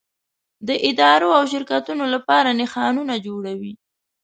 [0.67, 3.73] د ادارو او شرکتونو لپاره نښانونه جوړوي.